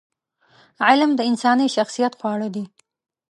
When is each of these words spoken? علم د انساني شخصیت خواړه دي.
علم 0.87 1.11
د 1.17 1.21
انساني 1.29 1.67
شخصیت 1.75 2.13
خواړه 2.19 2.47
دي. 2.55 2.63